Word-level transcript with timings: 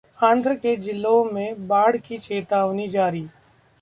आंध्र 0.19 0.53
के 0.55 0.75
जिलों 0.77 1.23
में 1.25 1.67
बाढ 1.67 1.97
की 1.97 2.17
चेतावनी 2.17 2.87
जारी 2.89 3.21